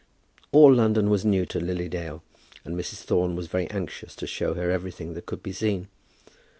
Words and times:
All 0.51 0.73
London 0.73 1.11
was 1.11 1.23
new 1.25 1.45
to 1.45 1.59
Lily 1.59 1.87
Dale, 1.87 2.23
and 2.65 2.75
Mrs. 2.75 3.03
Thorne 3.03 3.35
was 3.35 3.45
very 3.45 3.69
anxious 3.69 4.15
to 4.15 4.25
show 4.25 4.55
her 4.55 4.71
everything 4.71 5.13
that 5.13 5.27
could 5.27 5.43
be 5.43 5.53
seen. 5.53 5.89